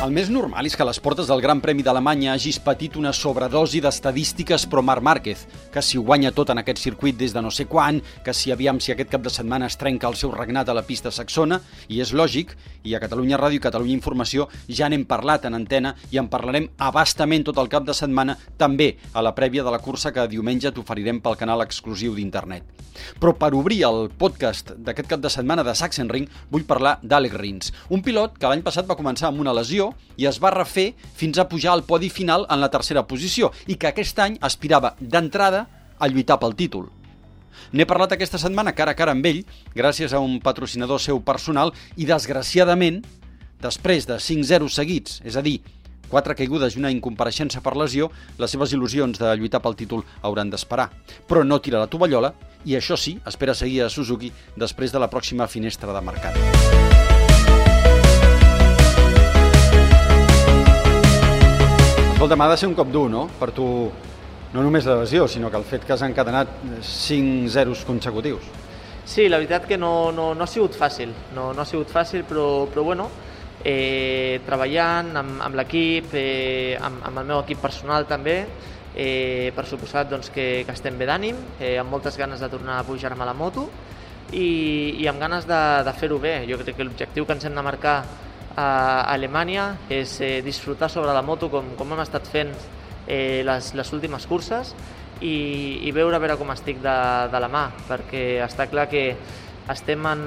El 0.00 0.14
més 0.16 0.30
normal 0.32 0.64
és 0.64 0.72
que 0.72 0.80
a 0.80 0.86
les 0.88 0.96
portes 1.04 1.28
del 1.28 1.42
Gran 1.44 1.58
Premi 1.60 1.82
d'Alemanya 1.84 2.30
hagis 2.32 2.56
patit 2.64 2.94
una 2.96 3.10
sobredosi 3.12 3.82
d'estadístiques 3.84 4.64
pro 4.72 4.80
Marc 4.80 5.04
Márquez, 5.04 5.42
que 5.68 5.82
si 5.84 5.98
ho 5.98 6.02
guanya 6.08 6.30
tot 6.32 6.48
en 6.48 6.56
aquest 6.62 6.80
circuit 6.80 7.18
des 7.20 7.34
de 7.36 7.42
no 7.44 7.50
sé 7.52 7.66
quan, 7.68 7.98
que 8.24 8.32
si 8.32 8.48
aviam 8.48 8.80
si 8.80 8.94
aquest 8.94 9.10
cap 9.12 9.20
de 9.20 9.28
setmana 9.28 9.68
es 9.68 9.76
trenca 9.76 10.08
el 10.08 10.16
seu 10.16 10.32
regnat 10.32 10.70
a 10.70 10.74
la 10.78 10.86
pista 10.88 11.12
saxona, 11.12 11.60
i 11.92 12.00
és 12.00 12.14
lògic, 12.16 12.56
i 12.82 12.94
a 12.96 13.00
Catalunya 13.02 13.36
Ràdio 13.36 13.60
i 13.60 13.64
Catalunya 13.66 13.92
Informació 13.98 14.48
ja 14.72 14.88
n'hem 14.88 15.04
parlat 15.04 15.44
en 15.44 15.58
antena 15.58 15.92
i 16.10 16.16
en 16.16 16.32
parlarem 16.32 16.70
abastament 16.78 17.44
tot 17.44 17.60
el 17.60 17.68
cap 17.68 17.84
de 17.84 17.92
setmana, 17.92 18.38
també 18.56 18.94
a 19.12 19.20
la 19.20 19.34
prèvia 19.36 19.66
de 19.66 19.74
la 19.74 19.82
cursa 19.84 20.14
que 20.16 20.24
diumenge 20.32 20.72
t'oferirem 20.72 21.20
pel 21.20 21.36
canal 21.36 21.60
exclusiu 21.60 22.16
d'internet. 22.16 22.64
Però 23.20 23.34
per 23.36 23.52
obrir 23.52 23.82
el 23.84 24.08
podcast 24.16 24.72
d'aquest 24.80 25.12
cap 25.12 25.20
de 25.20 25.28
setmana 25.32 25.62
de 25.64 25.76
Sachsenring 25.76 26.26
vull 26.50 26.64
parlar 26.64 26.96
d'Àlex 27.02 27.36
Rins, 27.36 27.72
un 27.92 28.00
pilot 28.00 28.40
que 28.40 28.48
l'any 28.48 28.64
passat 28.64 28.88
va 28.88 28.96
començar 28.96 29.28
amb 29.28 29.44
una 29.44 29.54
lesió 29.56 29.89
i 30.16 30.26
es 30.30 30.40
va 30.42 30.52
refer 30.54 30.92
fins 31.16 31.38
a 31.38 31.48
pujar 31.48 31.72
al 31.74 31.84
podi 31.84 32.10
final 32.10 32.46
en 32.50 32.60
la 32.60 32.70
tercera 32.70 33.06
posició 33.06 33.52
i 33.66 33.76
que 33.76 33.90
aquest 33.90 34.18
any 34.18 34.38
aspirava 34.40 34.94
d'entrada 35.00 35.66
a 35.98 36.08
lluitar 36.08 36.38
pel 36.40 36.56
títol. 36.56 36.88
N'he 37.72 37.86
parlat 37.86 38.14
aquesta 38.16 38.38
setmana 38.40 38.74
cara 38.74 38.94
a 38.94 38.98
cara 38.98 39.14
amb 39.14 39.26
ell, 39.26 39.44
gràcies 39.76 40.14
a 40.14 40.22
un 40.22 40.40
patrocinador 40.42 41.00
seu 41.02 41.20
personal, 41.22 41.74
i 41.96 42.08
desgraciadament, 42.08 43.02
després 43.62 44.08
de 44.08 44.16
5-0 44.18 44.70
seguits, 44.72 45.20
és 45.24 45.36
a 45.36 45.44
dir, 45.44 45.60
quatre 46.10 46.34
caigudes 46.34 46.74
i 46.74 46.82
una 46.82 46.90
incompareixença 46.90 47.62
per 47.62 47.76
lesió, 47.78 48.10
les 48.40 48.50
seves 48.50 48.74
il·lusions 48.74 49.20
de 49.20 49.34
lluitar 49.38 49.62
pel 49.62 49.78
títol 49.78 50.04
hauran 50.22 50.50
d'esperar. 50.50 50.90
Però 51.28 51.44
no 51.46 51.60
tira 51.62 51.82
la 51.82 51.90
tovallola 51.90 52.34
i 52.66 52.74
això 52.76 52.98
sí, 52.98 53.18
espera 53.26 53.54
seguir 53.54 53.84
a 53.84 53.92
Suzuki 53.92 54.32
després 54.58 54.92
de 54.92 55.02
la 55.02 55.10
pròxima 55.12 55.46
finestra 55.46 55.94
de 55.94 56.08
mercat. 56.10 56.89
Escolta, 62.30 62.44
m'ha 62.44 62.52
de 62.52 62.58
ser 62.60 62.68
un 62.68 62.76
cop 62.78 62.90
dur, 62.94 63.08
no? 63.10 63.24
Per 63.40 63.48
tu, 63.50 63.64
no 64.54 64.62
només 64.62 64.84
la 64.86 65.00
lesió, 65.00 65.24
sinó 65.26 65.48
que 65.50 65.58
el 65.58 65.64
fet 65.66 65.82
que 65.82 65.96
has 65.96 66.04
encadenat 66.06 66.52
5 66.86 67.48
zeros 67.50 67.80
consecutius. 67.82 68.44
Sí, 69.02 69.24
la 69.26 69.40
veritat 69.40 69.66
que 69.66 69.74
no, 69.74 70.12
no, 70.14 70.28
no 70.38 70.46
ha 70.46 70.46
sigut 70.46 70.78
fàcil, 70.78 71.10
no, 71.34 71.48
no 71.50 71.64
ha 71.64 71.66
sigut 71.66 71.90
fàcil, 71.90 72.22
però, 72.28 72.68
però 72.70 72.84
bueno, 72.86 73.08
eh, 73.66 74.38
treballant 74.46 75.10
amb, 75.24 75.42
amb 75.48 75.58
l'equip, 75.58 76.14
eh, 76.14 76.78
amb, 76.78 77.02
amb 77.10 77.24
el 77.24 77.26
meu 77.32 77.40
equip 77.40 77.58
personal 77.66 78.06
també, 78.06 78.36
eh, 78.94 79.50
per 79.56 79.66
suposat 79.66 80.14
doncs, 80.14 80.30
que, 80.30 80.62
que 80.68 80.78
estem 80.78 81.02
bé 81.02 81.10
d'ànim, 81.10 81.42
eh, 81.58 81.80
amb 81.82 81.90
moltes 81.90 82.14
ganes 82.20 82.38
de 82.38 82.52
tornar 82.54 82.78
a 82.78 82.86
pujar-me 82.86 83.26
a 83.26 83.30
la 83.32 83.34
moto 83.34 83.66
i, 84.30 85.02
i 85.02 85.10
amb 85.10 85.18
ganes 85.18 85.50
de, 85.50 85.62
de 85.82 85.98
fer-ho 85.98 86.22
bé. 86.22 86.44
Jo 86.46 86.62
crec 86.62 86.78
que 86.78 86.86
l'objectiu 86.86 87.26
que 87.26 87.40
ens 87.40 87.50
hem 87.50 87.58
de 87.58 87.70
marcar 87.72 88.04
a 88.56 89.06
Alemanya 89.12 89.76
és 89.88 90.18
eh, 90.20 90.40
disfrutar 90.42 90.90
sobre 90.90 91.14
la 91.14 91.22
moto 91.22 91.50
com, 91.50 91.74
com 91.78 91.92
hem 91.92 92.02
estat 92.02 92.26
fent 92.30 92.50
eh, 93.06 93.42
les, 93.46 93.72
les 93.74 93.92
últimes 93.94 94.26
curses 94.26 94.74
i, 95.20 95.80
i 95.86 95.92
veure 95.94 96.16
a 96.16 96.22
veure 96.22 96.38
com 96.40 96.50
estic 96.54 96.80
de, 96.82 96.96
de 97.30 97.40
la 97.42 97.50
mà, 97.52 97.68
perquè 97.88 98.40
està 98.44 98.66
clar 98.70 98.88
que 98.90 99.04
estem 99.70 100.06
en, 100.10 100.22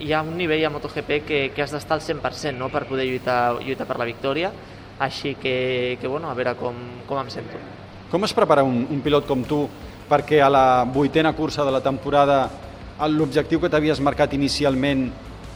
hi 0.00 0.12
ha 0.12 0.22
un 0.24 0.36
nivell 0.36 0.64
a 0.66 0.72
MotoGP 0.72 1.20
que, 1.26 1.40
que 1.54 1.62
has 1.62 1.72
d'estar 1.74 1.98
al 1.98 2.04
100% 2.04 2.56
no? 2.58 2.70
per 2.72 2.86
poder 2.88 3.06
lluitar, 3.08 3.60
lluitar 3.62 3.86
per 3.88 3.98
la 4.00 4.08
victòria, 4.08 4.50
així 5.00 5.36
que, 5.40 5.98
que 6.00 6.08
bueno, 6.08 6.28
a 6.30 6.36
veure 6.36 6.56
com, 6.60 6.76
com 7.08 7.20
em 7.22 7.30
sento. 7.32 7.60
Com 8.10 8.26
es 8.26 8.34
prepara 8.36 8.66
un, 8.66 8.82
un 8.90 9.00
pilot 9.04 9.28
com 9.28 9.46
tu 9.46 9.62
perquè 10.10 10.40
a 10.42 10.50
la 10.50 10.82
vuitena 10.84 11.32
cursa 11.36 11.64
de 11.64 11.72
la 11.72 11.80
temporada 11.84 12.42
l'objectiu 13.08 13.60
que 13.62 13.70
t'havies 13.72 14.02
marcat 14.04 14.34
inicialment 14.36 15.06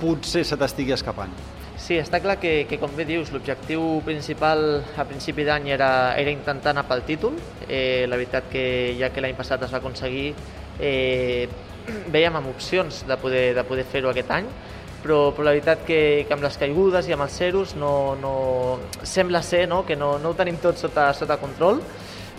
potser 0.01 0.45
se 0.47 0.57
t'estigui 0.57 0.95
escapant? 0.95 1.35
Sí, 1.85 1.99
està 2.01 2.17
clar 2.25 2.39
que, 2.41 2.63
que 2.65 2.79
com 2.81 2.95
bé 2.97 3.05
dius, 3.05 3.29
l'objectiu 3.29 3.99
principal 4.07 4.63
a 4.97 5.05
principi 5.05 5.45
d'any 5.45 5.67
era, 5.75 5.89
era 6.17 6.33
intentar 6.33 6.73
anar 6.73 6.87
pel 6.89 7.03
títol. 7.05 7.35
Eh, 7.69 8.07
la 8.09 8.17
veritat 8.17 8.47
que 8.49 8.63
ja 8.97 9.11
que 9.13 9.21
l'any 9.21 9.35
passat 9.37 9.67
es 9.67 9.75
va 9.75 9.83
aconseguir, 9.83 10.31
eh, 10.81 11.45
veiem 12.15 12.39
amb 12.41 12.49
opcions 12.55 13.03
de 13.05 13.19
poder, 13.21 13.51
de 13.59 13.67
poder 13.69 13.85
fer-ho 13.85 14.09
aquest 14.15 14.33
any, 14.33 14.49
però, 15.03 15.19
però 15.37 15.45
la 15.51 15.53
veritat 15.53 15.85
que, 15.85 15.99
que 16.25 16.33
amb 16.33 16.47
les 16.47 16.57
caigudes 16.63 17.11
i 17.11 17.19
amb 17.19 17.27
els 17.27 17.37
ceros 17.37 17.77
no, 17.77 17.93
no, 18.17 18.33
sembla 19.05 19.45
ser 19.45 19.67
no, 19.69 19.83
que 19.85 20.01
no, 20.01 20.15
no 20.25 20.33
ho 20.33 20.41
tenim 20.41 20.57
tot 20.65 20.81
sota, 20.81 21.11
sota 21.13 21.37
control, 21.37 21.85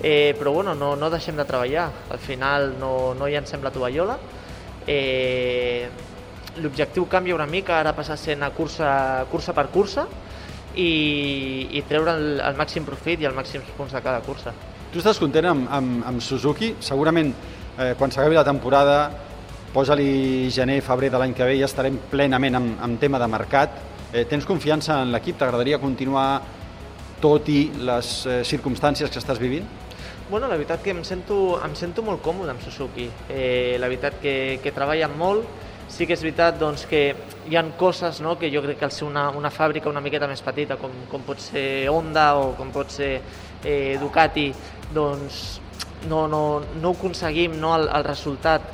eh, 0.02 0.34
però 0.42 0.56
bueno, 0.58 0.74
no, 0.74 0.96
no 0.98 1.14
deixem 1.14 1.38
de 1.38 1.46
treballar. 1.46 1.92
Al 2.10 2.26
final 2.32 2.72
no, 2.82 3.14
no 3.14 3.30
llancem 3.30 3.62
la 3.62 3.76
tovallola. 3.78 4.18
Eh, 4.90 5.86
l'objectiu 6.62 7.08
canvia 7.12 7.36
una 7.36 7.48
mica, 7.48 7.80
ara 7.80 7.94
passa 7.96 8.14
a 8.14 8.18
ser 8.18 8.36
anar 8.38 8.52
cursa, 8.56 9.26
cursa 9.32 9.54
per 9.54 9.68
cursa 9.74 10.06
i, 10.76 11.68
i 11.78 11.84
treure 11.88 12.16
el, 12.16 12.40
el 12.40 12.58
màxim 12.60 12.86
profit 12.88 13.22
i 13.22 13.30
el 13.30 13.36
màxim 13.36 13.64
punts 13.78 13.96
de 13.96 14.02
cada 14.04 14.22
cursa. 14.26 14.54
Tu 14.92 15.02
estàs 15.02 15.20
content 15.20 15.50
amb, 15.52 15.70
amb, 15.72 16.04
amb 16.08 16.24
Suzuki? 16.24 16.76
Segurament 16.80 17.32
eh, 17.78 17.94
quan 18.00 18.12
s'acabi 18.12 18.38
la 18.38 18.46
temporada, 18.48 19.00
posa-li 19.76 20.50
gener, 20.56 20.80
febrer 20.84 21.12
de 21.12 21.20
l'any 21.20 21.34
que 21.36 21.48
ve, 21.48 21.58
ja 21.60 21.68
estarem 21.68 21.98
plenament 22.12 22.60
amb, 22.62 22.76
amb 22.88 23.00
tema 23.02 23.20
de 23.20 23.28
mercat. 23.32 23.82
Eh, 24.14 24.24
tens 24.30 24.48
confiança 24.48 25.02
en 25.04 25.12
l'equip? 25.12 25.40
T'agradaria 25.40 25.82
continuar 25.84 26.30
tot 27.24 27.50
i 27.52 27.66
les 27.84 28.12
eh, 28.28 28.40
circumstàncies 28.48 29.12
que 29.12 29.20
estàs 29.20 29.42
vivint? 29.42 29.68
Bueno, 30.30 30.48
la 30.48 30.56
veritat 30.56 30.82
que 30.82 30.90
em 30.90 31.04
sento, 31.06 31.60
em 31.62 31.76
sento 31.78 32.02
molt 32.02 32.24
còmode 32.26 32.50
amb 32.56 32.64
Suzuki. 32.64 33.06
Eh, 33.30 33.76
la 33.80 33.92
veritat 33.92 34.18
que, 34.24 34.36
que 34.64 34.74
treballen 34.74 35.14
molt, 35.20 35.65
sí 35.88 36.08
que 36.08 36.16
és 36.16 36.24
veritat 36.24 36.58
doncs, 36.60 36.86
que 36.90 37.02
hi 37.50 37.58
han 37.60 37.74
coses 37.80 38.22
no, 38.24 38.36
que 38.40 38.50
jo 38.54 38.64
crec 38.66 38.80
que 38.80 38.88
al 38.88 38.94
ser 38.96 39.06
una, 39.08 39.30
una 39.30 39.52
fàbrica 39.54 39.90
una 39.90 40.02
miqueta 40.02 40.28
més 40.28 40.42
petita, 40.46 40.80
com, 40.82 40.94
com 41.12 41.26
pot 41.28 41.42
ser 41.44 41.88
Honda 41.92 42.32
o 42.40 42.54
com 42.58 42.72
pot 42.74 42.92
ser 42.92 43.12
eh, 43.64 43.98
Ducati, 44.02 44.50
doncs 44.94 45.60
no, 46.10 46.26
no, 46.28 46.42
no 46.82 46.94
aconseguim 46.98 47.60
no, 47.62 47.76
el, 47.78 47.90
el 47.90 48.06
resultat 48.06 48.74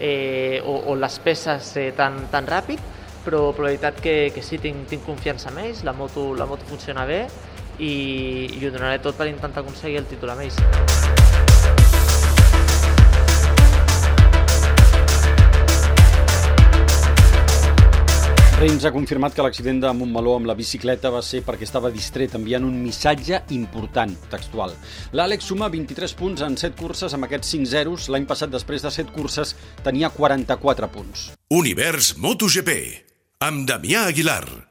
eh, 0.00 0.60
o, 0.64 0.76
o 0.92 0.96
les 0.96 1.18
peces 1.20 1.76
eh, 1.76 1.90
tan, 1.96 2.24
tan 2.32 2.48
ràpid, 2.48 2.80
però, 3.24 3.50
però 3.52 3.68
la 3.68 3.74
veritat 3.74 4.00
que, 4.00 4.16
que 4.34 4.42
sí, 4.42 4.58
tinc, 4.58 4.86
tinc 4.90 5.04
confiança 5.06 5.52
en 5.52 5.60
ells, 5.66 5.84
la 5.84 5.94
moto, 5.96 6.32
la 6.34 6.48
moto 6.48 6.68
funciona 6.68 7.06
bé 7.08 7.26
i, 7.78 7.92
i 8.56 8.66
ho 8.66 8.72
donaré 8.72 8.98
tot 9.04 9.16
per 9.20 9.28
intentar 9.30 9.64
aconseguir 9.64 10.00
el 10.02 10.10
títol 10.10 10.36
amb 10.36 10.48
ells. 10.48 11.49
Reims 18.70 18.84
ha 18.86 18.92
confirmat 18.94 19.34
que 19.34 19.42
l'accident 19.42 19.80
de 19.82 19.90
Montmeló 19.98 20.36
amb 20.38 20.46
la 20.46 20.54
bicicleta 20.54 21.10
va 21.10 21.24
ser 21.26 21.40
perquè 21.42 21.66
estava 21.66 21.90
distret 21.90 22.36
enviant 22.38 22.62
un 22.68 22.76
missatge 22.84 23.40
important, 23.56 24.14
textual. 24.30 24.76
L'Àlex 25.10 25.50
suma 25.50 25.66
23 25.74 26.14
punts 26.14 26.46
en 26.46 26.54
7 26.54 26.78
curses 26.78 27.18
amb 27.18 27.26
aquests 27.26 27.50
5 27.56 27.66
zeros. 27.74 28.06
L'any 28.14 28.30
passat, 28.30 28.54
després 28.54 28.86
de 28.86 28.94
7 29.00 29.10
curses, 29.10 29.56
tenia 29.82 30.14
44 30.14 30.92
punts. 30.94 31.30
Univers 31.50 32.14
MotoGP. 32.22 32.80
Amb 33.42 33.66
Damià 33.66 34.06
Aguilar. 34.14 34.69